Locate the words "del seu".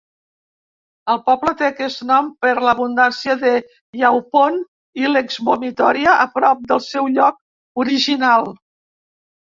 6.73-7.11